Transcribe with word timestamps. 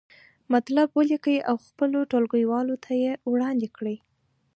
مطلب 0.53 0.87
ولیکئ 0.97 1.37
او 1.49 1.55
خپلو 1.67 1.99
ټولګیوالو 2.11 2.75
ته 2.85 2.91
یې 3.03 3.11
وړاندې 3.31 3.67
کړئ. 3.77 3.97